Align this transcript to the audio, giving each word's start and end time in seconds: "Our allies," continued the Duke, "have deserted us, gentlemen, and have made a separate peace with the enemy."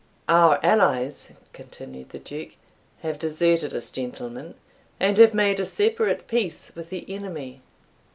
"Our 0.27 0.59
allies," 0.63 1.33
continued 1.53 2.09
the 2.09 2.17
Duke, 2.17 2.53
"have 3.03 3.19
deserted 3.19 3.75
us, 3.75 3.91
gentlemen, 3.91 4.55
and 4.99 5.15
have 5.19 5.35
made 5.35 5.59
a 5.59 5.65
separate 5.67 6.27
peace 6.27 6.71
with 6.73 6.89
the 6.89 7.05
enemy." 7.07 7.61